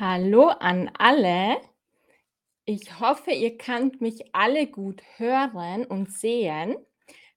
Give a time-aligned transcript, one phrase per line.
[0.00, 1.60] Hallo an alle.
[2.64, 6.74] Ich hoffe, ihr könnt mich alle gut hören und sehen.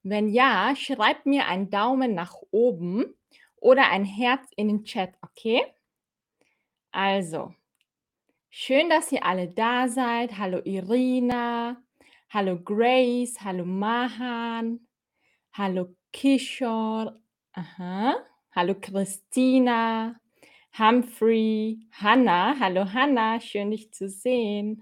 [0.02, 3.16] Wenn ja, schreibt mir einen Daumen nach oben
[3.58, 5.62] oder ein Herz in den Chat, okay?
[6.94, 7.54] Also,
[8.50, 10.38] schön, dass ihr alle da seid.
[10.38, 11.84] Hallo Irina,
[12.30, 14.88] hallo Grace, hallo Mahan,
[15.52, 17.20] hallo Kishore,
[17.52, 20.18] aha, hallo Christina,
[20.76, 24.82] Humphrey, Hannah, hallo Hannah, schön dich zu sehen.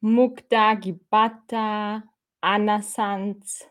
[0.00, 2.04] Mukta, Gibata,
[2.40, 3.68] Anna Sanz,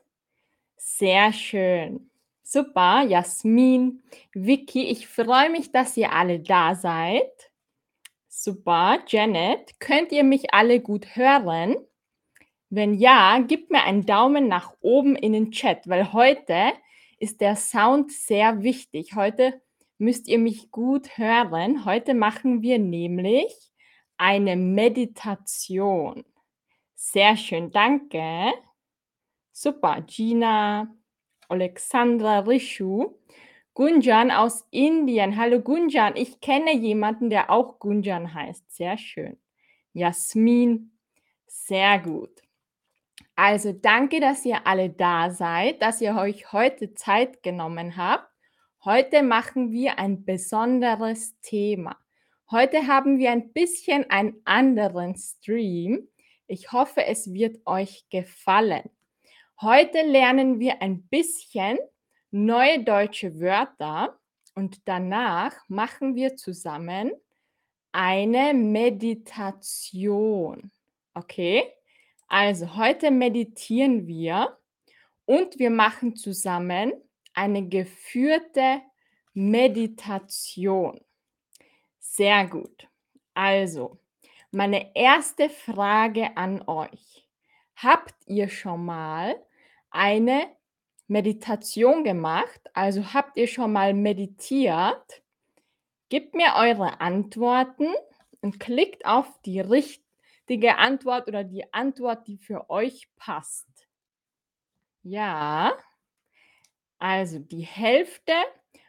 [0.76, 2.12] sehr schön.
[2.44, 4.04] Super, Jasmin,
[4.34, 7.52] Vicky, ich freue mich, dass ihr alle da seid.
[8.28, 11.78] Super, Janet, könnt ihr mich alle gut hören?
[12.70, 16.74] Wenn ja, gebt mir einen Daumen nach oben in den Chat, weil heute
[17.18, 19.16] ist der Sound sehr wichtig.
[19.16, 19.60] Heute
[19.98, 21.86] müsst ihr mich gut hören.
[21.86, 23.54] Heute machen wir nämlich
[24.18, 26.26] eine Meditation.
[26.96, 28.54] Sehr schön, danke.
[29.52, 30.96] Super, Gina,
[31.50, 33.16] Alexandra Rishu,
[33.74, 35.38] Gunjan aus Indien.
[35.38, 38.76] Hallo Gunjan, ich kenne jemanden, der auch Gunjan heißt.
[38.76, 39.38] Sehr schön.
[39.94, 40.98] Jasmin,
[41.48, 42.42] sehr gut.
[43.36, 48.28] Also danke, dass ihr alle da seid, dass ihr euch heute Zeit genommen habt.
[48.86, 51.98] Heute machen wir ein besonderes Thema.
[52.52, 56.08] Heute haben wir ein bisschen einen anderen Stream.
[56.46, 58.90] Ich hoffe, es wird euch gefallen.
[59.60, 61.80] Heute lernen wir ein bisschen
[62.30, 64.20] neue deutsche Wörter
[64.54, 67.12] und danach machen wir zusammen
[67.92, 69.72] eine Meditation.
[71.16, 71.64] Okay?
[72.28, 74.56] Also heute meditieren wir
[75.26, 76.94] und wir machen zusammen
[77.38, 78.82] eine geführte
[79.34, 81.00] Meditation.
[82.00, 82.88] Sehr gut.
[83.36, 84.00] Also,
[84.50, 87.30] meine erste Frage an euch.
[87.76, 89.36] Habt ihr schon mal
[89.92, 90.48] eine
[91.08, 92.60] Meditation gemacht?
[92.74, 95.22] Also habt ihr schon mal meditiert?
[96.10, 97.94] Gebt mir eure Antworten
[98.42, 103.68] und klickt auf die richtige Antwort oder die Antwort, die für euch passt.
[105.04, 105.78] Ja,
[107.00, 108.34] also die Hälfte,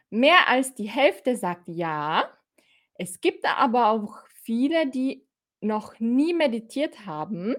[0.09, 2.29] mehr als die Hälfte sagt ja.
[2.95, 5.25] Es gibt aber auch viele, die
[5.61, 7.55] noch nie meditiert haben.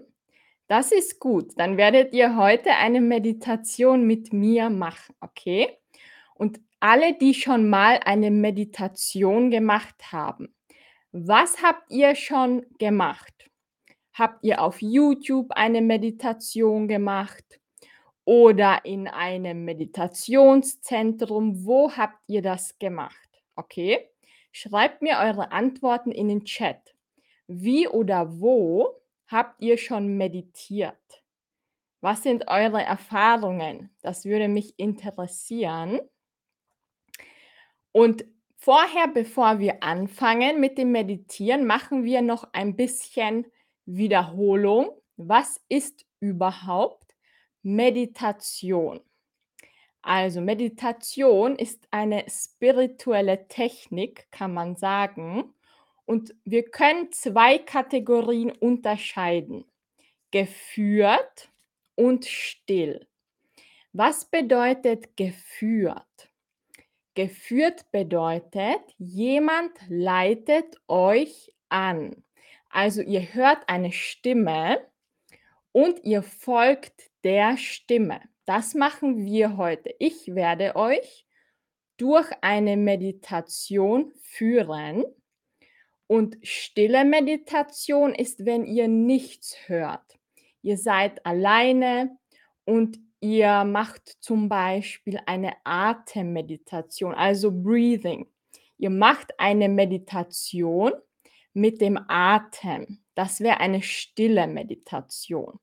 [0.66, 1.52] Das ist gut.
[1.56, 5.76] Dann werdet ihr heute eine Meditation mit mir machen, okay?
[6.34, 10.54] Und alle, die schon mal eine Meditation gemacht haben,
[11.12, 13.34] was habt ihr schon gemacht?
[14.12, 17.59] Habt ihr auf YouTube eine Meditation gemacht
[18.30, 21.66] oder in einem Meditationszentrum?
[21.66, 23.28] Wo habt ihr das gemacht?
[23.56, 24.08] Okay?
[24.52, 26.94] Schreibt mir eure Antworten in den Chat.
[27.48, 28.94] Wie oder wo
[29.26, 31.24] habt ihr schon meditiert?
[32.00, 33.90] Was sind eure Erfahrungen?
[34.00, 35.98] Das würde mich interessieren.
[37.90, 38.24] Und
[38.58, 43.48] vorher, bevor wir anfangen mit dem Meditieren, machen wir noch ein bisschen
[43.86, 44.90] Wiederholung.
[45.16, 47.09] Was ist überhaupt
[47.62, 49.00] Meditation?
[50.02, 55.52] Also Meditation ist eine spirituelle Technik, kann man sagen.
[56.06, 59.64] Und wir können zwei Kategorien unterscheiden.
[60.30, 61.50] Geführt
[61.94, 63.06] und still.
[63.92, 66.30] Was bedeutet geführt?
[67.14, 72.24] Geführt bedeutet, jemand leitet euch an.
[72.70, 74.80] Also ihr hört eine Stimme
[75.72, 78.20] und ihr folgt der Stimme.
[78.46, 79.94] Das machen wir heute.
[79.98, 81.26] Ich werde euch
[81.96, 85.04] durch eine Meditation führen.
[86.06, 90.18] Und stille Meditation ist, wenn ihr nichts hört.
[90.62, 92.18] Ihr seid alleine
[92.64, 98.26] und ihr macht zum Beispiel eine Atemmeditation, also Breathing.
[98.76, 100.92] Ihr macht eine Meditation
[101.52, 103.04] mit dem Atem.
[103.14, 105.60] Das wäre eine stille Meditation.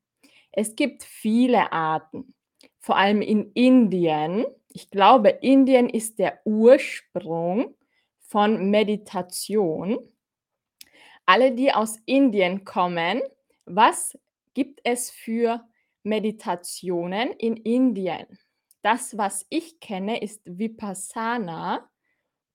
[0.58, 2.34] Es gibt viele Arten
[2.80, 4.44] vor allem in Indien.
[4.70, 7.76] Ich glaube, Indien ist der Ursprung
[8.22, 10.00] von Meditation.
[11.28, 13.22] Alle, die aus Indien kommen,
[13.66, 14.18] was
[14.56, 15.64] gibt es für
[16.02, 18.26] Meditationen in Indien?
[18.82, 21.88] Das, was ich kenne, ist Vipassana.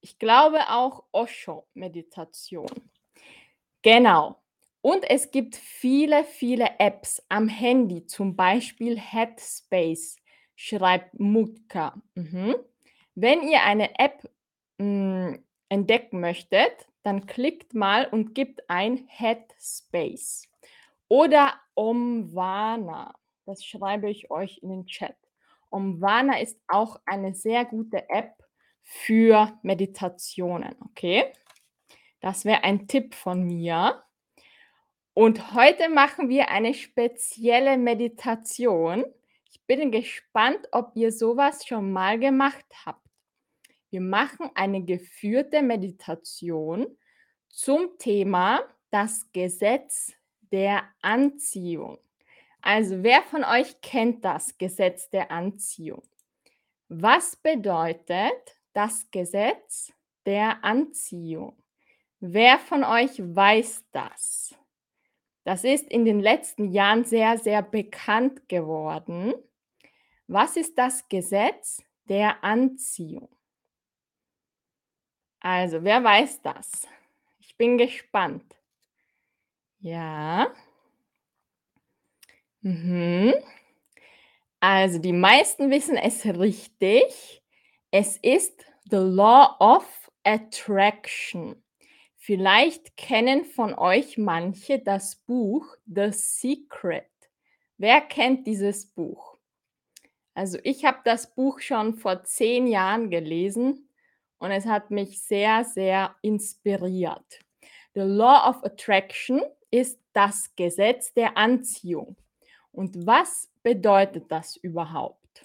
[0.00, 2.66] Ich glaube auch Osho-Meditation.
[3.82, 4.41] Genau.
[4.82, 10.16] Und es gibt viele, viele Apps am Handy, zum Beispiel Headspace
[10.56, 11.94] schreibt Mutka.
[12.14, 12.56] Mhm.
[13.14, 14.28] Wenn ihr eine App
[14.78, 20.48] mh, hm, entdecken möchtet, dann klickt mal und gibt ein Headspace
[21.08, 23.14] oder Omvana.
[23.46, 25.16] Das schreibe ich euch in den Chat.
[25.70, 28.34] Omvana ist auch eine sehr gute App
[28.82, 31.32] für Meditationen, okay?
[32.20, 34.02] Das wäre ein Tipp von mir.
[35.14, 39.04] Und heute machen wir eine spezielle Meditation.
[39.50, 43.06] Ich bin gespannt, ob ihr sowas schon mal gemacht habt.
[43.90, 46.86] Wir machen eine geführte Meditation
[47.50, 48.60] zum Thema
[48.90, 50.14] das Gesetz
[50.50, 51.98] der Anziehung.
[52.62, 56.02] Also wer von euch kennt das Gesetz der Anziehung?
[56.88, 59.92] Was bedeutet das Gesetz
[60.24, 61.54] der Anziehung?
[62.20, 64.54] Wer von euch weiß das?
[65.44, 69.34] Das ist in den letzten Jahren sehr, sehr bekannt geworden.
[70.28, 73.28] Was ist das Gesetz der Anziehung?
[75.40, 76.86] Also, wer weiß das?
[77.40, 78.54] Ich bin gespannt.
[79.80, 80.52] Ja.
[82.62, 83.34] Mhm.
[84.60, 87.42] Also, die meisten wissen es richtig.
[87.90, 89.84] Es ist the Law of
[90.22, 91.61] Attraction.
[92.24, 97.10] Vielleicht kennen von euch manche das Buch The Secret.
[97.78, 99.38] Wer kennt dieses Buch?
[100.32, 103.88] Also ich habe das Buch schon vor zehn Jahren gelesen
[104.38, 107.40] und es hat mich sehr, sehr inspiriert.
[107.94, 109.42] The Law of Attraction
[109.72, 112.14] ist das Gesetz der Anziehung.
[112.70, 115.44] Und was bedeutet das überhaupt?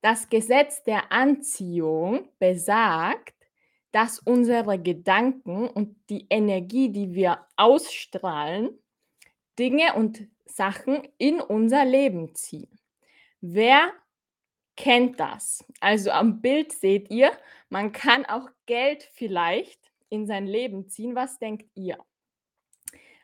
[0.00, 3.36] Das Gesetz der Anziehung besagt,
[3.92, 8.70] dass unsere Gedanken und die Energie, die wir ausstrahlen,
[9.58, 12.78] Dinge und Sachen in unser Leben ziehen.
[13.40, 13.92] Wer
[14.76, 15.64] kennt das?
[15.80, 17.32] Also am Bild seht ihr,
[17.68, 21.14] man kann auch Geld vielleicht in sein Leben ziehen.
[21.14, 21.98] Was denkt ihr?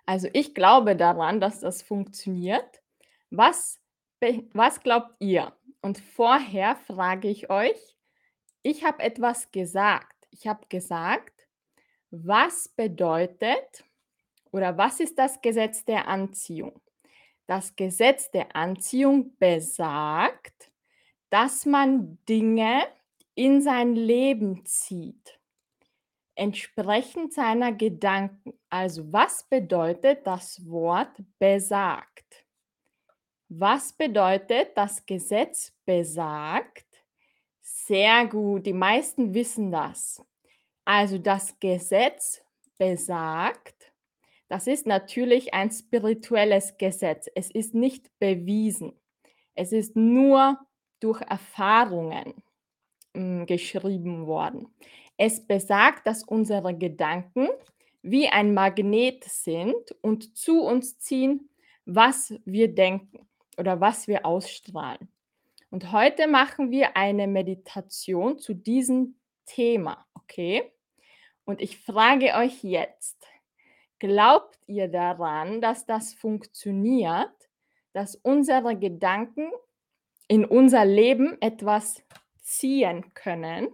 [0.04, 2.82] Also ich glaube daran, dass das funktioniert.
[3.30, 3.80] Was,
[4.52, 5.52] was glaubt ihr?
[5.80, 7.96] Und vorher frage ich euch,
[8.62, 11.48] ich habe etwas gesagt ich habe gesagt,
[12.10, 13.84] was bedeutet
[14.50, 16.80] oder was ist das Gesetz der Anziehung?
[17.46, 20.70] Das Gesetz der Anziehung besagt,
[21.30, 22.82] dass man Dinge
[23.34, 25.38] in sein Leben zieht,
[26.34, 28.58] entsprechend seiner Gedanken.
[28.68, 32.46] Also was bedeutet das Wort besagt?
[33.48, 36.87] Was bedeutet das Gesetz besagt?
[37.88, 40.22] Sehr gut, die meisten wissen das.
[40.84, 42.44] Also das Gesetz
[42.76, 43.94] besagt,
[44.48, 47.30] das ist natürlich ein spirituelles Gesetz.
[47.34, 48.92] Es ist nicht bewiesen.
[49.54, 50.58] Es ist nur
[51.00, 52.34] durch Erfahrungen
[53.14, 54.68] mh, hm, geschrieben worden.
[55.16, 57.48] Es besagt, dass unsere Gedanken
[58.02, 61.48] wie ein Magnet sind und zu uns ziehen,
[61.86, 63.26] was wir denken
[63.56, 65.08] oder was wir ausstrahlen.
[65.70, 70.72] Und heute machen wir eine Meditation zu diesem Thema, okay?
[71.44, 73.26] Und ich frage euch jetzt,
[73.98, 77.32] glaubt ihr daran, dass das funktioniert,
[77.92, 79.50] dass unsere Gedanken
[80.26, 82.02] in unser Leben etwas
[82.40, 83.68] ziehen können,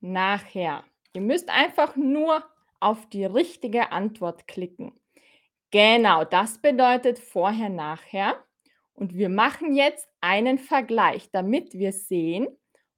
[0.00, 0.84] nachher?
[1.12, 2.44] Ihr müsst einfach nur
[2.80, 4.92] auf die richtige Antwort klicken.
[5.70, 8.42] Genau, das bedeutet vorher, nachher.
[8.94, 12.48] Und wir machen jetzt einen Vergleich, damit wir sehen,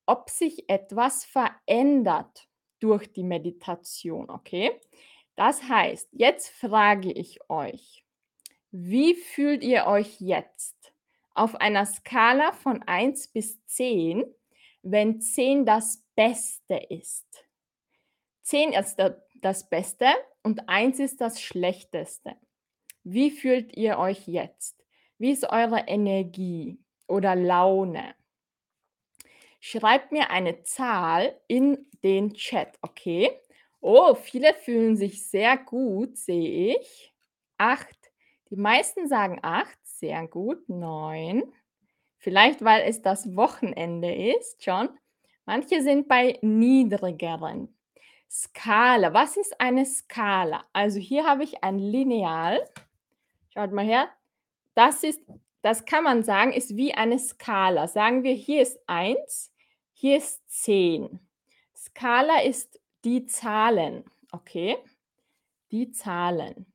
[0.06, 2.48] ob sich etwas verändert
[2.80, 4.72] durch die Meditation, okay?
[5.36, 8.04] Das heißt, jetzt frage ich euch,
[8.70, 10.92] wie fühlt ihr euch jetzt
[11.34, 14.24] auf einer Skala von 1 bis 10,
[14.82, 17.26] wenn 10 das Beste ist?
[18.42, 18.96] 10 ist
[19.40, 20.06] das Beste
[20.42, 22.36] und 1 ist das Schlechteste.
[23.04, 24.84] Wie fühlt ihr euch jetzt?
[25.18, 28.14] Wie ist eure Energie oder Laune?
[29.60, 33.30] Schreibt mir eine Zahl in den Chat, okay?
[33.80, 37.14] Oh, viele fühlen sich sehr gut, sehe ich.
[37.58, 38.12] Acht.
[38.50, 39.78] Die meisten sagen acht.
[39.82, 40.68] Sehr gut.
[40.68, 41.52] Neun.
[42.22, 44.88] Vielleicht, weil es das Wochenende ist, schon.
[45.44, 47.76] Manche sind bei niedrigeren.
[48.30, 49.12] Skala.
[49.12, 50.64] Was ist eine Skala?
[50.72, 52.60] Also hier habe ich ein Lineal.
[53.52, 54.08] Schaut mal her.
[54.74, 55.20] Das ist,
[55.62, 57.88] das kann man sagen, ist wie eine Skala.
[57.88, 59.52] Sagen wir, hier ist 1,
[59.92, 61.18] hier ist 10.
[61.74, 64.78] Skala ist die Zahlen, okay?
[65.72, 66.72] Die Zahlen.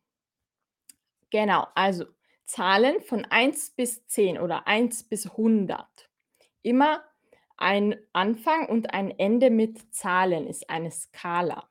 [1.29, 2.03] Genau, also
[2.47, 6.09] Zahlen von 1 bis 10 oder 1 bis 100.
[6.63, 7.03] Immer
[7.57, 11.69] ein Anfang und ein Ende mit Zahlen ist eine Skala.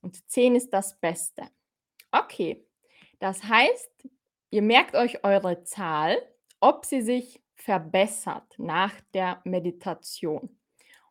[0.00, 1.42] Und 10 ist das Beste.
[2.12, 2.66] Okay,
[3.18, 4.08] das heißt,
[4.50, 6.16] ihr merkt euch eure Zahl,
[6.60, 10.56] ob sie sich verbessert nach der Meditation.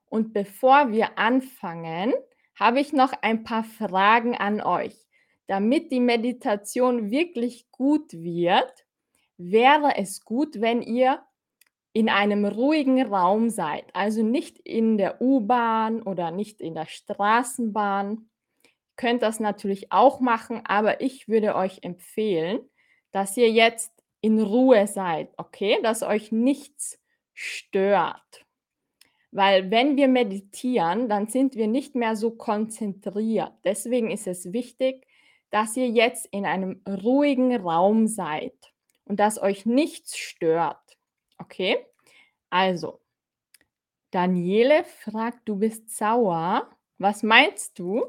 [0.06, 2.14] Und bevor wir anfangen,
[2.58, 4.96] habe ich noch ein paar Fragen an euch.
[5.48, 8.85] Damit die Meditation wirklich gut wird,
[9.38, 11.24] wäre es gut, wenn ihr
[11.94, 18.30] in einem ruhigen Raum seid, also nicht in der U-Bahn oder nicht in der Straßenbahn.
[18.64, 22.60] Ihr könnt das natürlich auch machen, aber ich würde euch empfehlen,
[23.12, 25.80] dass ihr jetzt in Ruhe seid, okay?
[25.84, 27.00] Dass euch nichts
[27.34, 28.46] stört.
[29.32, 33.54] Weil wenn wir meditieren, dann sind wir nicht mehr so konzentriert.
[33.64, 35.08] Deswegen ist es wichtig,
[35.50, 38.75] dass ihr jetzt in einem ruhigen Raum seid
[39.06, 40.98] und dass euch nichts stört.
[41.38, 41.86] Okay?
[42.50, 43.02] Also,
[44.12, 46.70] Daniele fragt, du bist sauer.
[46.98, 48.06] Was meinst du?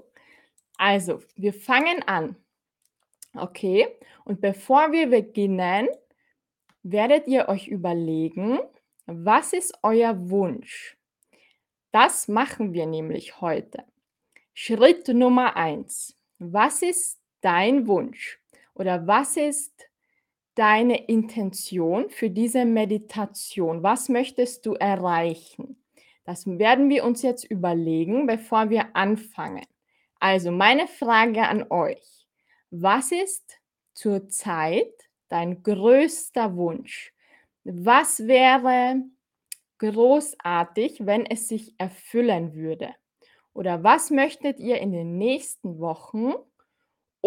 [0.79, 2.37] Also, wir fangen an.
[3.35, 3.89] Okay?
[4.25, 5.89] Und bevor wir beginnen,
[6.83, 8.61] werdet ihr euch überlegen,
[9.07, 10.97] was ist euer Wunsch?
[11.93, 13.85] Das machen wir nämlich heute.
[14.53, 16.17] Schritt Nummer eins.
[16.39, 18.41] Was ist dein Wunsch
[18.75, 19.89] oder was ist
[20.57, 23.83] deine Intention für diese Meditation?
[23.83, 25.77] Was möchtest du erreichen?
[26.25, 29.65] Das werden wir uns jetzt überlegen, bevor wir anfangen.
[30.19, 32.27] Also meine Frage an euch.
[32.71, 33.61] Was ist
[33.95, 34.93] zurzeit
[35.29, 37.13] dein größter Wunsch?
[37.63, 39.03] Was wäre
[39.79, 42.95] großartig, wenn es sich erfüllen würde?
[43.53, 46.33] Oder was möchtet ihr in den nächsten Wochen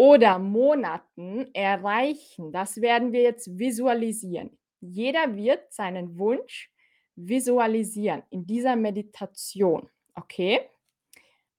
[0.00, 2.52] oder Monaten erreichen?
[2.52, 4.58] Das werden wir jetzt visualisieren.
[4.80, 6.72] Jeder wird seinen Wunsch
[7.16, 9.90] visualisieren in dieser Meditation.
[10.14, 10.60] Okay?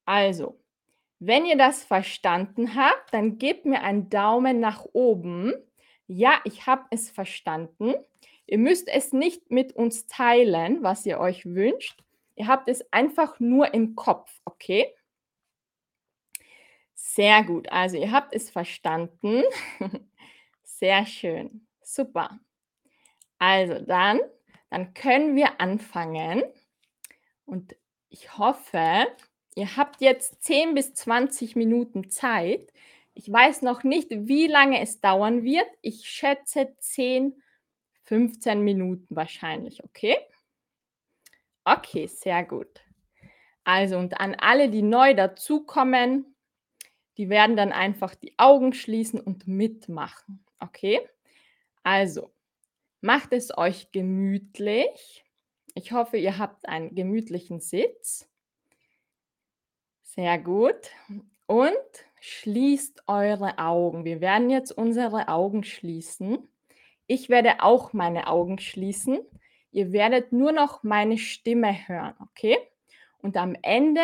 [0.04, 0.58] Also,
[1.20, 5.54] wenn ihr das verstanden habt, dann gebt mir einen Daumen nach oben.
[6.08, 7.94] Ja, ich habe es verstanden.
[8.46, 12.02] Ihr müsst es nicht mit uns teilen, was ihr euch wünscht.
[12.34, 14.92] Ihr habt es einfach nur im Kopf, okay?
[17.14, 17.70] Sehr gut.
[17.70, 19.42] Also ihr habt es verstanden.
[20.64, 21.66] Sehr schön.
[21.82, 22.38] Super.
[23.38, 24.20] Also dann,
[24.70, 26.42] dann können wir anfangen.
[27.44, 27.76] Und
[28.08, 29.06] ich hoffe,
[29.54, 32.72] ihr habt jetzt 10 bis 20 Minuten Zeit.
[33.14, 35.68] Ich weiß noch nicht, wie lange es dauern wird.
[35.82, 37.42] Ich schätze 10 Minuten
[38.04, 40.16] 15 Minuten wahrscheinlich, okay?
[41.64, 42.80] Okay, sehr gut.
[43.64, 46.31] Also und an alle, die neu dazukommen,
[47.16, 51.00] die werden dann einfach die Augen schließen und mitmachen, okay?
[51.82, 52.32] Also,
[53.00, 55.24] macht es euch gemütlich.
[55.74, 58.28] Ich hoffe, ihr habt einen gemütlichen Sitz.
[60.02, 60.90] Sehr gut.
[61.46, 61.72] Und
[62.20, 64.04] schließt eure Augen.
[64.04, 66.48] Wir werden jetzt unsere Augen schließen.
[67.06, 69.18] Ich werde auch meine Augen schließen.
[69.72, 72.58] Ihr werdet nur noch meine Stimme hören, okay?
[73.22, 74.02] Und am Ende,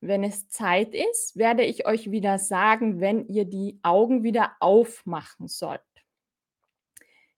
[0.00, 5.48] wenn es Zeit ist, werde ich euch wieder sagen, wenn ihr die Augen wieder aufmachen
[5.48, 5.80] sollt.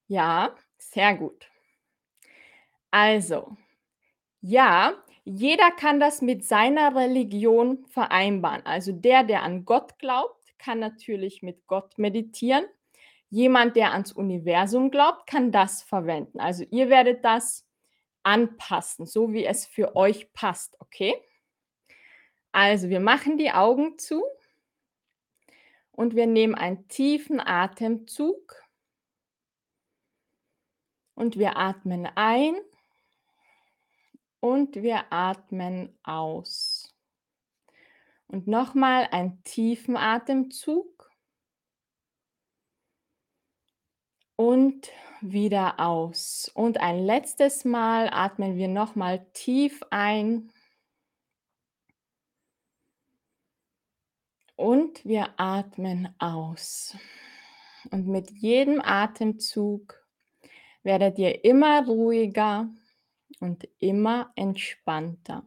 [0.06, 1.48] Ja, sehr gut.
[2.90, 3.56] Also,
[4.40, 8.66] ja, jeder kann das mit seiner Religion vereinbaren.
[8.66, 12.64] Also der, der an Gott glaubt, kann natürlich mit Gott meditieren.
[13.30, 16.38] Jemand, der ans Universum glaubt, kann das verwenden.
[16.38, 17.66] Also ihr werdet das
[18.22, 21.14] anpassen, so wie es für euch passt, okay?
[22.52, 24.22] Also wir machen die Augen zu
[25.90, 28.62] und wir nehmen einen tiefen Atemzug
[31.14, 32.54] und wir atmen ein
[34.40, 36.94] und wir atmen aus.
[38.26, 41.10] Und nochmal einen tiefen Atemzug
[44.36, 44.90] und
[45.20, 46.50] wieder aus.
[46.54, 50.50] Und ein letztes Mal atmen wir nochmal tief ein
[54.62, 56.96] und wir atmen aus.
[57.90, 60.00] Und mit jedem Atemzug
[60.84, 62.68] werdet ihr immer ruhiger
[63.40, 65.44] und immer entspannter.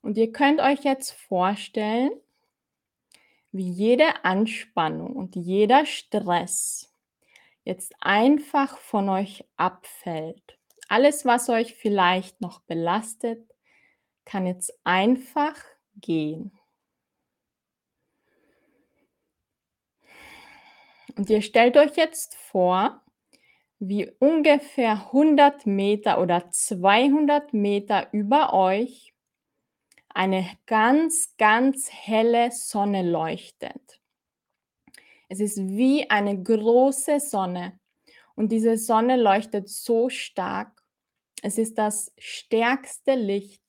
[0.00, 2.10] Und ihr könnt euch jetzt vorstellen,
[3.52, 6.90] wie jede Anspannung und jeder Stress
[7.64, 10.58] jetzt einfach von euch abfällt.
[10.88, 13.46] Alles, was euch vielleicht noch belastet,
[14.24, 15.56] kann jetzt einfach
[15.96, 16.50] gehen.
[21.16, 23.02] Und ihr stellt euch jetzt vor,
[23.78, 29.14] wie ungefähr 100 Meter oder 200 Meter über euch
[30.08, 34.00] eine ganz, ganz helle Sonne leuchtet.
[35.28, 37.78] Es ist wie eine große Sonne
[38.34, 40.82] und diese Sonne leuchtet so stark.
[41.42, 43.62] Es ist das stärkste Licht,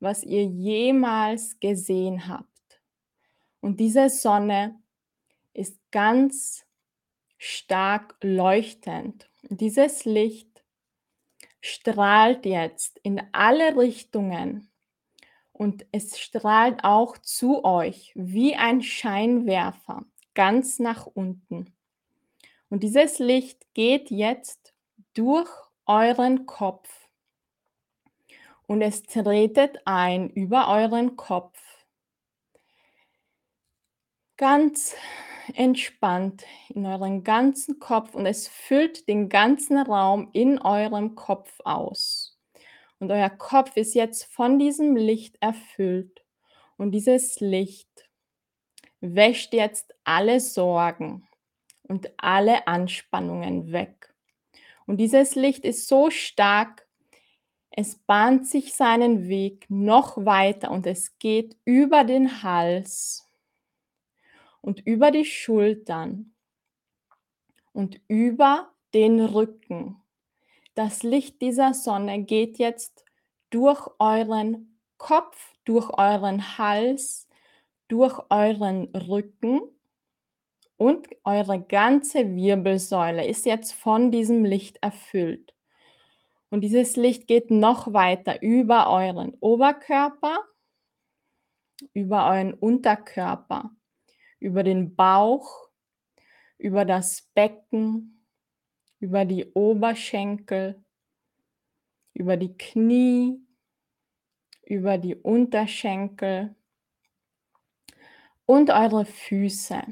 [0.00, 2.48] was ihr jemals gesehen habt.
[3.60, 4.80] Und diese Sonne
[5.52, 6.64] ist ganz
[7.44, 9.28] stark leuchtend.
[9.42, 10.62] Dieses Licht
[11.60, 14.70] strahlt jetzt in alle Richtungen
[15.50, 21.74] und es strahlt auch zu euch wie ein Scheinwerfer ganz nach unten.
[22.68, 24.72] Und dieses Licht geht jetzt
[25.12, 25.50] durch
[25.84, 27.08] euren Kopf
[28.68, 31.58] und es tretet ein über euren Kopf.
[34.36, 34.94] Ganz
[35.54, 42.38] entspannt in euren ganzen Kopf und es füllt den ganzen Raum in eurem Kopf aus.
[42.98, 46.24] Und euer Kopf ist jetzt von diesem Licht erfüllt.
[46.76, 48.08] Und dieses Licht
[49.00, 51.26] wäscht jetzt alle Sorgen
[51.82, 54.14] und alle Anspannungen weg.
[54.86, 56.86] Und dieses Licht ist so stark,
[57.70, 63.28] es bahnt sich seinen Weg noch weiter und es geht über den Hals
[64.62, 66.34] und über die Schultern
[67.72, 70.02] und über den Rücken.
[70.74, 73.04] Das Licht dieser Sonne geht jetzt
[73.50, 77.28] durch euren Kopf, durch euren Hals,
[77.88, 79.60] durch euren Rücken
[80.76, 85.54] und eure ganze Wirbelsäule ist jetzt von diesem Licht erfüllt.
[86.50, 90.38] Und dieses Licht geht noch weiter über euren Oberkörper,
[91.92, 93.70] über euren Unterkörper,
[94.42, 95.68] über den Bauch,
[96.58, 98.26] über das Becken,
[98.98, 100.84] über die Oberschenkel,
[102.12, 103.40] über die Knie,
[104.64, 106.54] über die Unterschenkel
[108.44, 109.82] und eure Füße.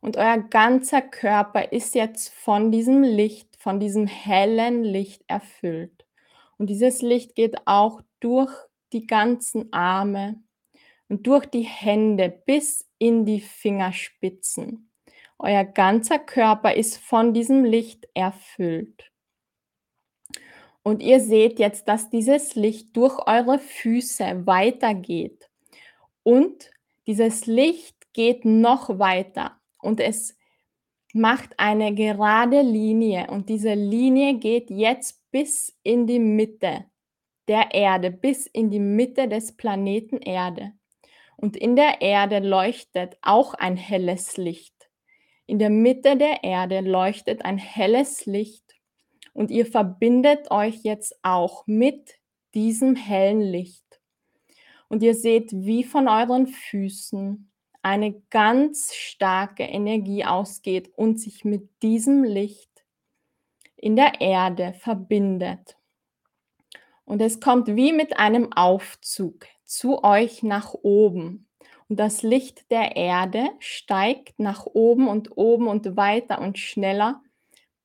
[0.00, 6.06] Und euer ganzer Körper ist jetzt von diesem Licht, von diesem hellen Licht erfüllt.
[6.56, 8.52] Und dieses Licht geht auch durch
[8.92, 10.42] die ganzen Arme
[11.08, 14.90] und durch die Hände bis in die Fingerspitzen.
[15.38, 19.10] Euer ganzer Körper ist von diesem Licht erfüllt.
[20.82, 25.48] Und ihr seht jetzt, dass dieses Licht durch eure Füße weitergeht.
[26.22, 26.70] Und
[27.06, 30.36] dieses Licht geht noch weiter und es
[31.12, 33.28] macht eine gerade Linie.
[33.30, 36.86] Und diese Linie geht jetzt bis in die Mitte
[37.46, 40.72] der Erde, bis in die Mitte des Planeten Erde.
[41.40, 44.74] Und in der Erde leuchtet auch ein helles Licht.
[45.46, 48.64] In der Mitte der Erde leuchtet ein helles Licht
[49.34, 52.16] und ihr verbindet euch jetzt auch mit
[52.54, 54.00] diesem hellen Licht.
[54.88, 57.48] Und ihr seht, wie von euren Füßen
[57.82, 62.84] eine ganz starke Energie ausgeht und sich mit diesem Licht
[63.76, 65.77] in der Erde verbindet.
[67.08, 71.48] Und es kommt wie mit einem Aufzug zu euch nach oben.
[71.88, 77.22] Und das Licht der Erde steigt nach oben und oben und weiter und schneller,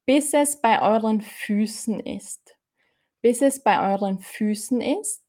[0.06, 2.58] bis es bei euren Füßen ist.
[3.22, 5.24] Bis es bei euren Füßen ist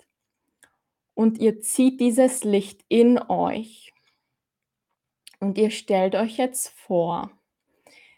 [1.14, 3.92] und ihr zieht dieses Licht in euch.
[5.38, 7.30] Und ihr stellt euch jetzt vor,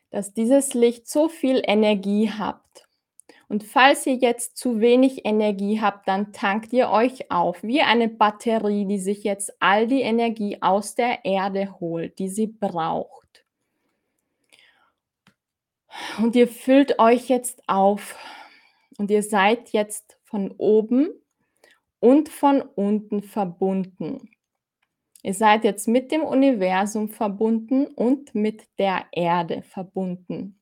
[0.09, 2.86] dass dieses Licht so viel Energie habt.
[3.49, 8.09] Und falls ihr jetzt zu wenig Energie habt, dann tankt ihr euch auf wie eine
[8.09, 13.45] Batterie, die sich jetzt all die Energie aus der Erde holt, die sie braucht.
[16.19, 18.17] Und ihr füllt euch jetzt auf
[18.99, 21.09] und ihr seid jetzt von oben
[22.01, 24.29] und von unten verbunden.
[25.23, 30.61] Ihr seid jetzt mit dem Universum verbunden und mit der Erde verbunden.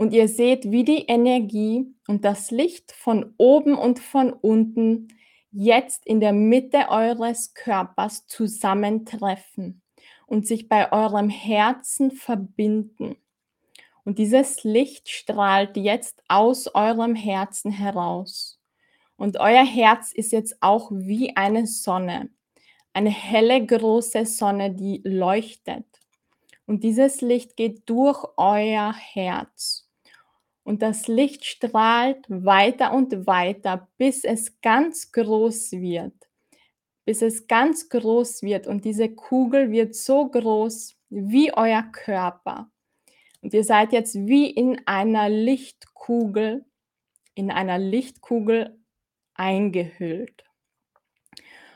[0.00, 5.08] Und ihr seht, wie die Energie und das Licht von oben und von unten
[5.52, 9.82] jetzt in der Mitte eures Körpers zusammentreffen
[10.26, 13.16] und sich bei eurem Herzen verbinden.
[14.02, 18.58] Und dieses Licht strahlt jetzt aus eurem Herzen heraus.
[19.18, 22.30] Und euer Herz ist jetzt auch wie eine Sonne,
[22.94, 25.84] eine helle große Sonne, die leuchtet.
[26.64, 29.89] Und dieses Licht geht durch euer Herz.
[30.70, 36.14] Und das Licht strahlt weiter und weiter, bis es ganz groß wird.
[37.04, 38.68] Bis es ganz groß wird.
[38.68, 42.70] Und diese Kugel wird so groß wie euer Körper.
[43.40, 46.64] Und ihr seid jetzt wie in einer Lichtkugel,
[47.34, 48.78] in einer Lichtkugel
[49.34, 50.44] eingehüllt.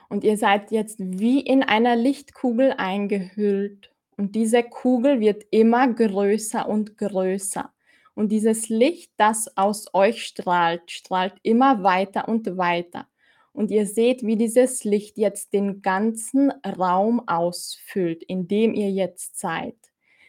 [0.09, 3.91] Und ihr seid jetzt wie in einer Lichtkugel eingehüllt.
[4.17, 7.75] Und diese Kugel wird immer größer und größer.
[8.15, 13.07] Und dieses Licht, das aus euch strahlt, strahlt immer weiter und weiter.
[13.53, 19.39] Und ihr seht, wie dieses Licht jetzt den ganzen Raum ausfüllt, in dem ihr jetzt
[19.39, 19.77] seid.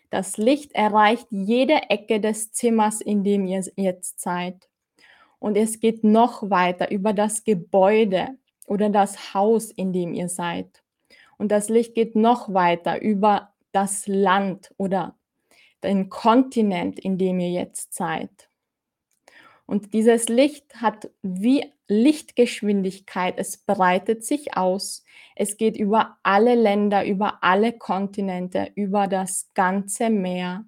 [0.10, 4.69] Das Licht erreicht jede Ecke des Zimmers, in dem ihr jetzt seid.
[5.39, 8.30] Und es geht noch weiter über das Gebäude
[8.67, 10.84] oder das Haus, in dem ihr seid.
[11.38, 15.15] Und das Licht geht noch weiter über das Land oder
[15.83, 18.49] den Kontinent, in dem ihr jetzt seid.
[19.65, 25.03] Und dieses Licht hat wie Lichtgeschwindigkeit, es breitet sich aus.
[25.35, 30.65] Es geht über alle Länder, über alle Kontinente, über das ganze Meer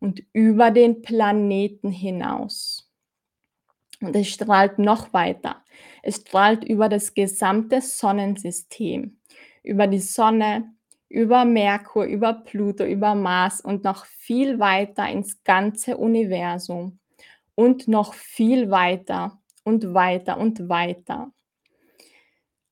[0.00, 2.90] und über den Planeten hinaus.
[4.00, 5.64] Und es strahlt noch weiter.
[6.02, 9.18] Es strahlt über das gesamte Sonnensystem,
[9.62, 10.72] über die Sonne,
[11.08, 16.98] über Merkur, über Pluto, über Mars und noch viel weiter ins ganze Universum
[17.54, 21.32] und noch viel weiter und weiter und weiter.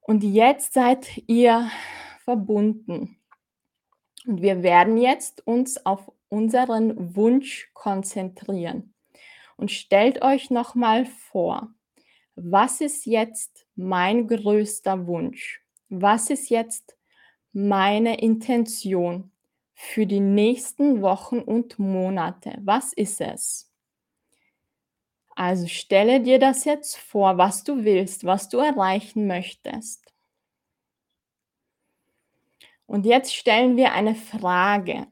[0.01, 1.71] Und jetzt seid ihr
[2.25, 3.17] verbunden.
[4.27, 8.95] Und wir werden jetzt uns auf unseren Wunsch konzentrieren
[9.57, 11.71] und stellt euch noch mal vor,
[12.35, 15.63] was ist jetzt mein größter Wunsch?
[15.89, 16.96] Was ist jetzt
[17.57, 19.33] meine Intention
[19.75, 22.59] für die nächsten Wochen und Monate?
[22.61, 23.73] Was ist es?
[25.35, 30.15] Also stelle dir das jetzt vor, was du willst, was du erreichen möchtest.
[32.87, 35.09] Und jetzt stellen wir eine Frage.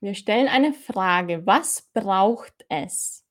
[0.00, 3.24] Wir stellen eine Frage, was braucht es?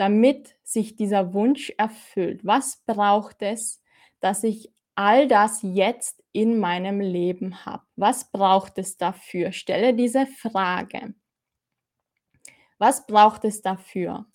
[0.00, 2.42] damit sich dieser Wunsch erfüllt?
[2.42, 3.82] Was braucht es,
[4.20, 7.82] dass ich all das jetzt in meinem Leben habe?
[7.96, 9.50] Was braucht es dafür?
[9.50, 11.14] Stelle diese Frage.
[12.76, 14.26] Was braucht es dafür?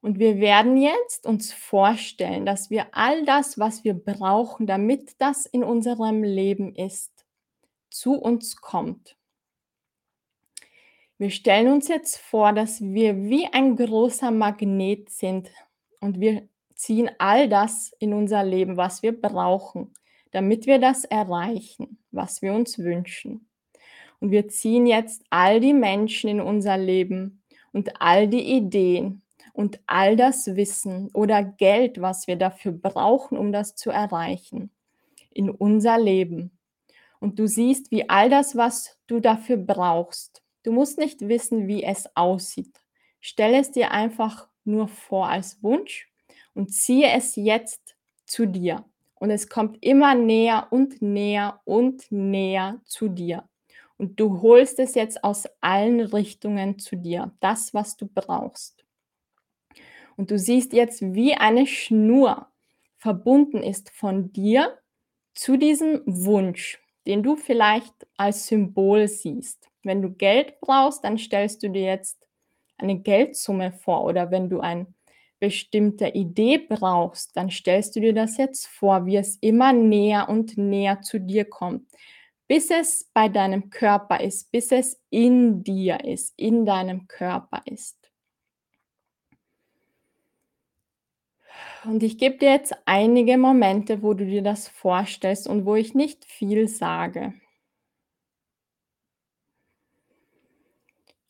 [0.00, 5.44] Und wir werden jetzt uns vorstellen, dass wir all das, was wir brauchen, damit das
[5.44, 7.26] in unserem Leben ist,
[7.90, 9.16] zu uns kommt.
[11.18, 15.50] Wir stellen uns jetzt vor, dass wir wie ein großer Magnet sind
[15.98, 19.92] und wir ziehen all das in unser Leben, was wir brauchen,
[20.30, 23.48] damit wir das erreichen, was wir uns wünschen.
[24.20, 29.80] Und wir ziehen jetzt all die Menschen in unser Leben und all die Ideen und
[29.86, 34.70] all das Wissen oder Geld, was wir dafür brauchen, um das zu erreichen,
[35.30, 36.52] in unser Leben.
[37.20, 41.82] Und du siehst, wie all das, was du dafür brauchst, Du musst nicht wissen, wie
[41.82, 42.82] es aussieht.
[43.20, 46.07] Stell es dir einfach nur vor als Wunsch
[46.58, 47.94] und ziehe es jetzt
[48.26, 48.84] zu dir.
[49.14, 53.48] Und es kommt immer näher und näher und näher zu dir.
[53.96, 58.84] Und du holst es jetzt aus allen Richtungen zu dir, das, was du brauchst.
[60.16, 62.48] Und du siehst jetzt, wie eine Schnur
[62.96, 64.78] verbunden ist von dir
[65.34, 69.68] zu diesem Wunsch, den du vielleicht als Symbol siehst.
[69.84, 72.26] Wenn du Geld brauchst, dann stellst du dir jetzt
[72.78, 74.86] eine Geldsumme vor oder wenn du eine
[75.38, 80.58] bestimmte Idee brauchst, dann stellst du dir das jetzt vor, wie es immer näher und
[80.58, 81.86] näher zu dir kommt,
[82.46, 87.96] bis es bei deinem Körper ist, bis es in dir ist, in deinem Körper ist.
[91.84, 95.94] Und ich gebe dir jetzt einige Momente, wo du dir das vorstellst und wo ich
[95.94, 97.34] nicht viel sage.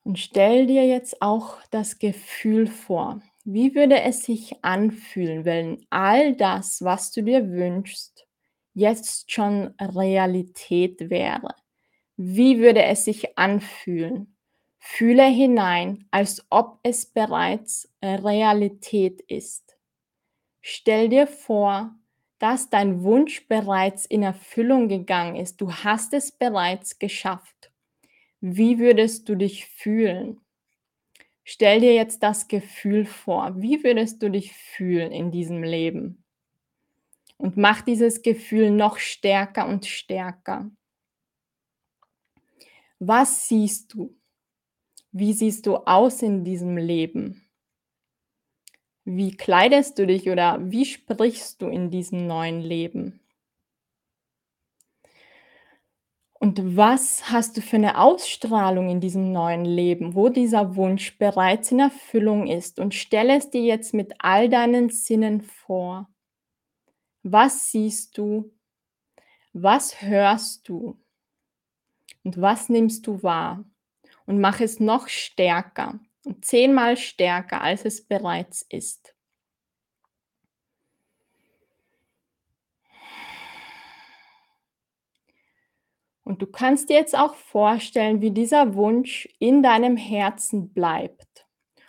[0.05, 3.21] Und stell dir jetzt auch das Gefühl vor.
[3.51, 8.27] Wie würde es sich anfühlen, wenn all das, was du dir wünschst,
[8.75, 11.55] jetzt schon Realität wäre?
[12.19, 14.37] Wie würde es sich anfühlen?
[14.79, 19.79] Fühle hinein, als ob es bereits Realität ist.
[20.61, 21.95] Stell dir vor,
[22.39, 25.63] dass dein Wunsch bereits in Erfüllung gegangen ist.
[25.63, 27.73] Du hast es bereits geschafft.
[28.43, 30.39] Wie würdest du dich fühlen?
[31.51, 33.55] Stell dir jetzt das Gefühl vor.
[33.57, 36.23] Wie würdest du dich fühlen in diesem Leben?
[37.39, 40.71] Und mach dieses Gefühl noch stärker und stärker.
[42.99, 44.15] Was siehst du?
[45.11, 47.49] Wie siehst du aus in diesem Leben?
[49.07, 53.21] Wie kleidest du dich oder wie sprichst du in diesem neuen Leben?
[56.41, 61.73] Und was hast du für eine Ausstrahlung in diesem neuen Leben, wo dieser Wunsch bereits
[61.73, 62.79] in Erfüllung ist?
[62.79, 66.09] Und stelle es dir jetzt mit all deinen Sinnen vor.
[67.25, 68.53] Was siehst du?
[69.53, 70.97] Was hörst du?
[72.23, 73.65] Und was nimmst du wahr?
[74.25, 79.15] Und mach es noch stärker und zehnmal stärker, als es bereits ist.
[86.29, 91.47] Und du kannst dir jetzt auch vorstellen, wie dieser Wunsch in deinem Herzen bleibt.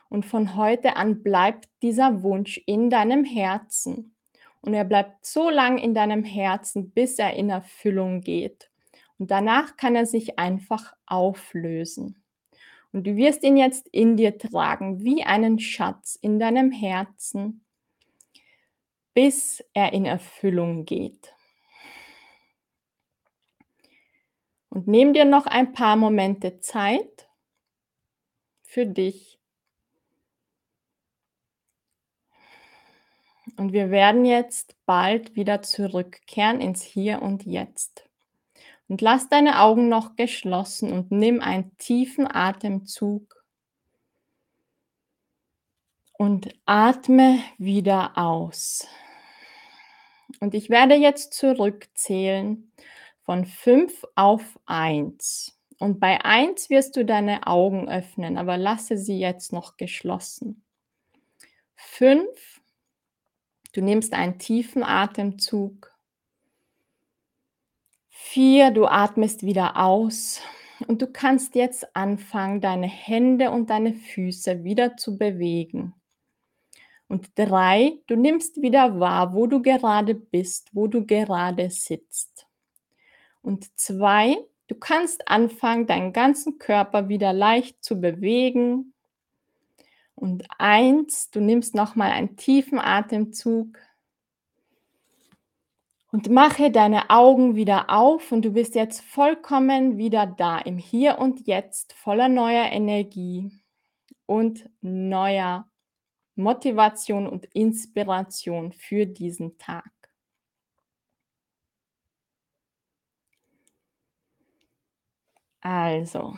[0.07, 4.15] Und von heute an bleibt dieser Wunsch in deinem Herzen.
[4.61, 8.71] Und er bleibt so lange in deinem Herzen, bis er in Erfüllung geht.
[9.17, 12.23] Und danach kann er sich einfach auflösen.
[12.93, 17.65] Und du wirst ihn jetzt in dir tragen, wie einen Schatz in deinem Herzen,
[19.13, 21.33] bis er in Erfüllung geht.
[24.69, 27.27] Und nimm dir noch ein paar Momente Zeit
[28.63, 29.39] für dich.
[33.57, 38.07] Und wir werden jetzt bald wieder zurückkehren ins Hier und Jetzt.
[38.87, 43.43] Und lass deine Augen noch geschlossen und nimm einen tiefen Atemzug
[46.13, 48.87] und atme wieder aus.
[50.39, 52.71] Und ich werde jetzt zurückzählen
[53.29, 55.55] von 5 auf 1.
[55.77, 60.63] Und bei 1 wirst du deine Augen öffnen, aber lasse sie jetzt noch geschlossen.
[61.75, 62.25] 5.
[63.71, 65.93] Du nimmst einen tiefen Atemzug.
[68.09, 68.71] 4.
[68.71, 70.41] Du atmest wieder aus.
[70.87, 75.93] Und du kannst jetzt anfangen, deine Hände und deine Füße wieder zu bewegen.
[77.07, 77.99] Und 3.
[78.07, 82.48] Du nimmst wieder wahr, wo du gerade bist, wo du gerade sitzt.
[83.41, 88.93] Und zwei, du kannst anfangen, deinen ganzen Körper wieder leicht zu bewegen.
[90.15, 93.77] Und eins, du nimmst nochmal einen tiefen Atemzug
[96.11, 101.19] und mache deine Augen wieder auf und du bist jetzt vollkommen wieder da im Hier
[101.19, 103.51] und Jetzt, voller neuer Energie
[104.25, 105.69] und neuer
[106.35, 109.98] Motivation und Inspiration für diesen Tag.
[115.61, 116.37] Also,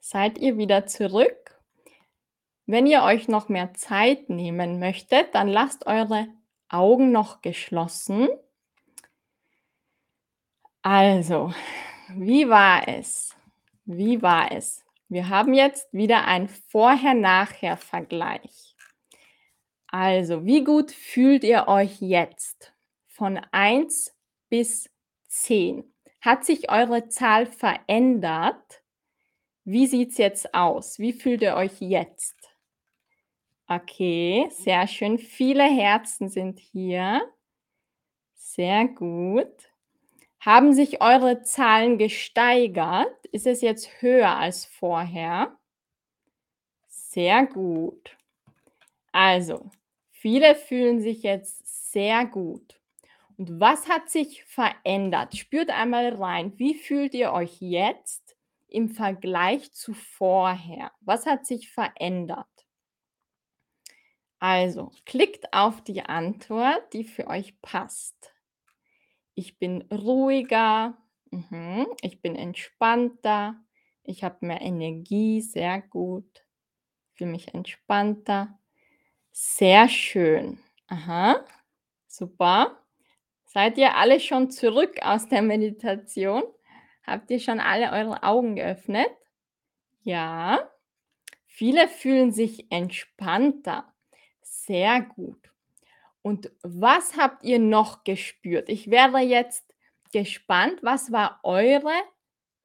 [0.00, 1.60] seid ihr wieder zurück?
[2.66, 6.28] Wenn ihr euch noch mehr Zeit nehmen möchtet, dann lasst eure
[6.68, 8.28] Augen noch geschlossen.
[10.82, 11.52] Also,
[12.08, 13.36] wie war es?
[13.84, 14.84] Wie war es?
[15.08, 18.76] Wir haben jetzt wieder einen Vorher-Nachher-Vergleich.
[19.86, 22.74] Also, wie gut fühlt ihr euch jetzt?
[23.06, 24.14] Von 1
[24.50, 24.90] bis
[25.28, 25.94] 10.
[26.20, 28.82] Hat sich eure Zahl verändert?
[29.64, 30.98] Wie sieht es jetzt aus?
[30.98, 32.36] Wie fühlt ihr euch jetzt?
[33.68, 35.18] Okay, sehr schön.
[35.18, 37.20] Viele Herzen sind hier.
[38.34, 39.52] Sehr gut.
[40.40, 43.26] Haben sich eure Zahlen gesteigert?
[43.32, 45.58] Ist es jetzt höher als vorher?
[46.88, 48.16] Sehr gut.
[49.12, 49.70] Also,
[50.10, 52.77] viele fühlen sich jetzt sehr gut.
[53.38, 55.36] Und was hat sich verändert?
[55.36, 56.58] Spürt einmal rein.
[56.58, 60.90] Wie fühlt ihr euch jetzt im Vergleich zu vorher?
[61.00, 62.48] Was hat sich verändert?
[64.40, 68.32] Also, klickt auf die Antwort, die für euch passt.
[69.34, 70.96] Ich bin ruhiger,
[71.30, 73.54] mhm, ich bin entspannter,
[74.02, 76.44] ich habe mehr Energie, sehr gut.
[77.14, 78.58] Fühle mich entspannter.
[79.32, 80.58] Sehr schön.
[80.88, 81.44] Aha,
[82.08, 82.84] super.
[83.58, 86.44] Seid ihr alle schon zurück aus der Meditation?
[87.04, 89.10] Habt ihr schon alle eure Augen geöffnet?
[90.04, 90.70] Ja.
[91.44, 93.92] Viele fühlen sich entspannter.
[94.42, 95.50] Sehr gut.
[96.22, 98.68] Und was habt ihr noch gespürt?
[98.68, 99.64] Ich wäre jetzt
[100.12, 102.00] gespannt, was war eure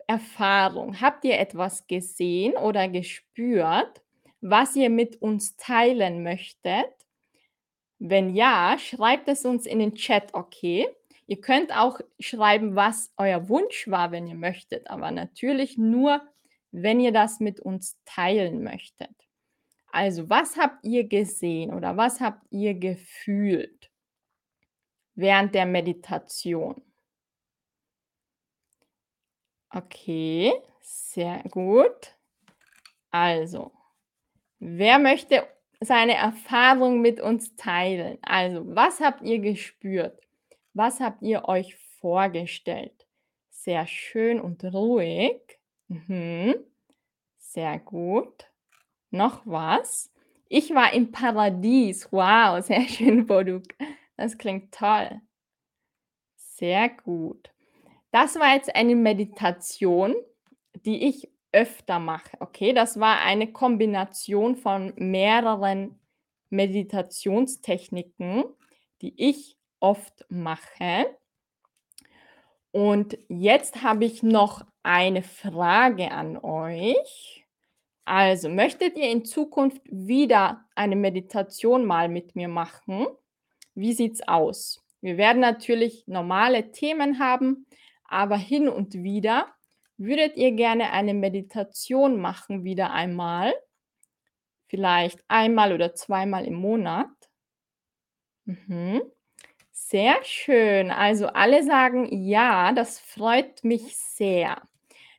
[0.05, 1.01] Erfahrung?
[1.01, 4.03] Habt ihr etwas gesehen oder gespürt,
[4.41, 6.85] was ihr mit uns teilen möchtet?
[8.05, 10.89] Wenn ja, schreibt es uns in den Chat, okay?
[11.25, 16.21] Ihr könnt auch schreiben, was euer Wunsch war, wenn ihr möchtet, aber natürlich nur,
[16.71, 19.15] wenn ihr das mit uns teilen möchtet.
[19.89, 23.89] Also, was habt ihr gesehen oder was habt ihr gefühlt
[25.15, 26.81] während der Meditation?
[29.69, 32.17] Okay, sehr gut.
[33.11, 33.71] Also,
[34.59, 35.47] wer möchte
[35.83, 38.17] seine Erfahrung mit uns teilen?
[38.21, 40.19] Also, was habt ihr gespürt?
[40.73, 43.05] Was habt ihr euch vorgestellt?
[43.49, 45.39] Sehr schön und ruhig.
[45.87, 46.55] Mhm.
[47.37, 48.49] Sehr gut.
[49.11, 50.11] Noch was?
[50.49, 52.11] Ich war im Paradies.
[52.11, 53.63] Wow, sehr schön, Boduk.
[54.17, 55.21] Das klingt toll.
[56.35, 57.51] Sehr gut.
[58.11, 60.15] Das war jetzt eine Meditation,
[60.85, 62.37] die ich öfter mache.
[62.39, 65.99] Okay, das war eine Kombination von mehreren
[66.49, 68.43] Meditationstechniken,
[69.01, 71.05] die ich oft mache.
[72.71, 77.45] Und jetzt habe ich noch eine Frage an euch.
[78.05, 83.07] Also, möchtet ihr in Zukunft wieder eine Meditation mal mit mir machen?
[83.75, 84.83] Wie sieht's aus?
[85.01, 87.65] Wir werden natürlich normale Themen haben,
[88.05, 89.53] aber hin und wieder
[89.97, 93.53] würdet ihr gerne eine Meditation machen, wieder einmal?
[94.67, 97.09] Vielleicht einmal oder zweimal im Monat?
[98.45, 99.01] Mhm.
[99.71, 100.91] Sehr schön.
[100.91, 104.61] Also alle sagen ja, das freut mich sehr.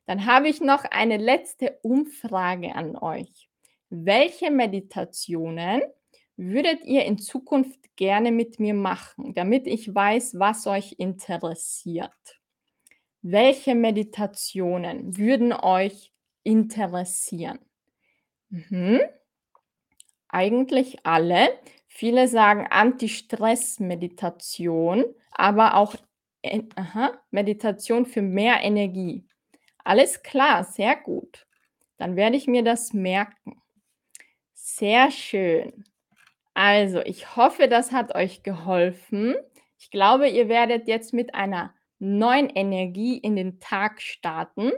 [0.07, 3.49] Dann habe ich noch eine letzte Umfrage an euch.
[3.91, 5.83] Welche Meditationen
[6.37, 12.13] würdet ihr in Zukunft gerne mit mir machen, damit ich weiß, was euch interessiert?
[13.27, 17.59] Welche Meditationen würden euch interessieren?
[18.51, 19.01] Mhm.
[20.29, 21.59] Eigentlich alle.
[21.89, 25.95] Viele sagen Anti-Stress-Meditation, aber auch
[26.77, 29.27] aha, Meditation für mehr Energie.
[29.85, 31.47] Alles klar, sehr gut.
[31.97, 33.63] Dann werde ich mir das merken.
[34.53, 35.87] Sehr schön.
[36.53, 39.35] Also, ich hoffe, das hat euch geholfen.
[39.79, 41.73] Ich glaube, ihr werdet jetzt mit einer
[42.05, 44.73] neuen Energie in den Tag starten.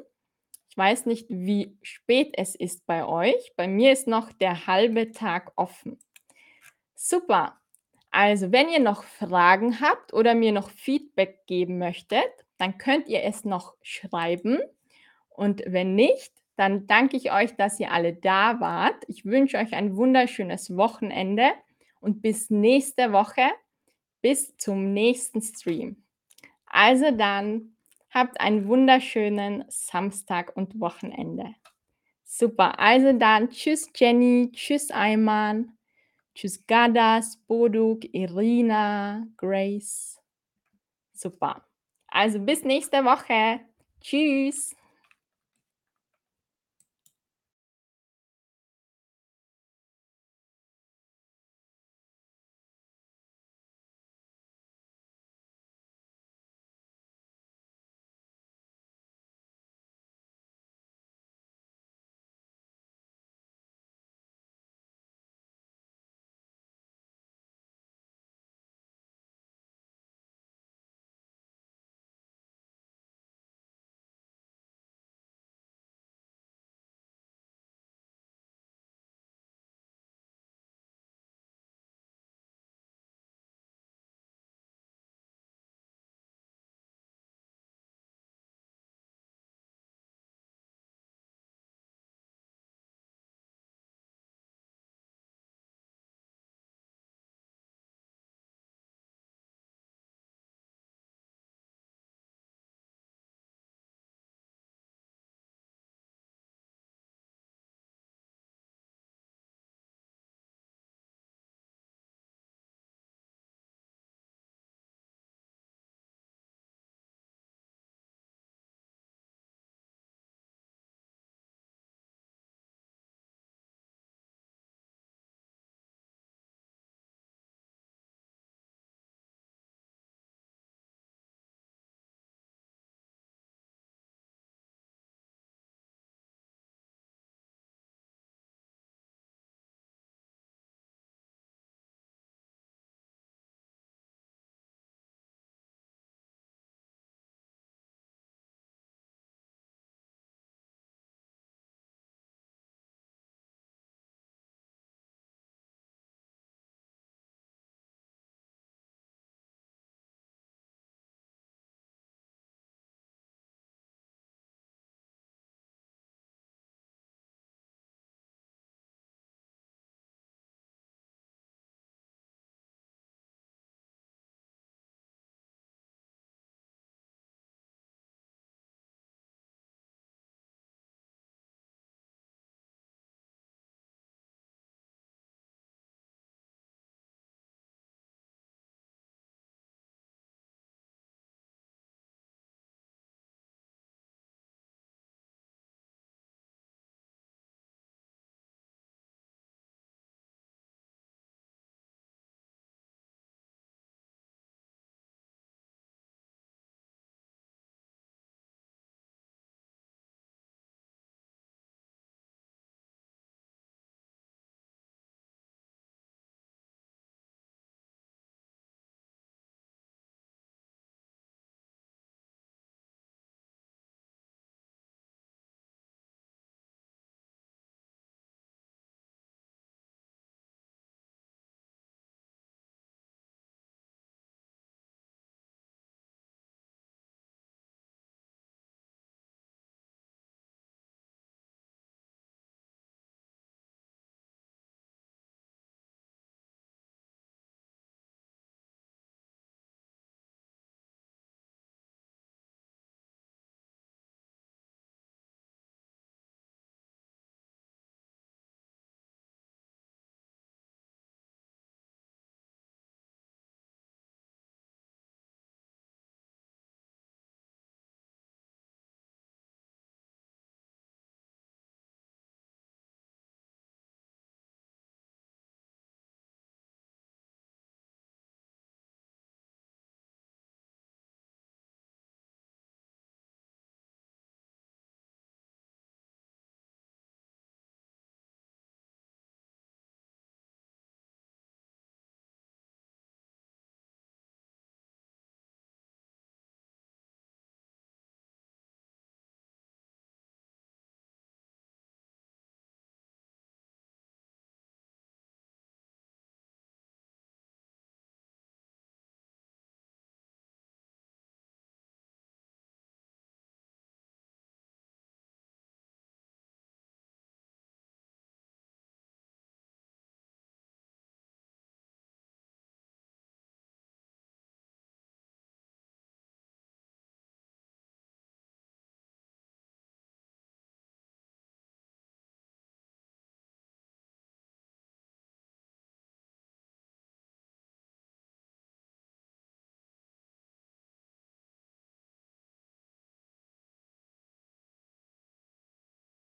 [0.69, 3.53] Ich weiß nicht, wie spät es ist bei euch.
[3.57, 5.99] Bei mir ist noch der halbe Tag offen.
[6.95, 7.61] Super.
[8.11, 13.23] Also, wenn ihr noch Fragen habt oder mir noch Feedback geben möchtet, dann könnt ihr
[13.25, 14.59] es noch schreiben.
[15.29, 19.05] Und wenn nicht, dann danke ich euch, dass ihr alle da wart.
[19.09, 21.51] Ich wünsche euch ein wunderschönes Wochenende
[22.01, 23.43] und bis nächste Woche,
[24.23, 26.06] bis zum nächsten Stream.
[26.67, 27.77] Also dann,
[28.11, 31.55] habt einen wunderschönen Samstag und Wochenende.
[32.25, 35.77] Super, also dann, tschüss Jenny, tschüss Ayman,
[36.35, 40.21] tschüss Gadas, Boduk, Irina, Grace.
[41.13, 41.65] Super.
[42.09, 43.61] Also bis nächste Woche.
[44.01, 44.75] Tschüss.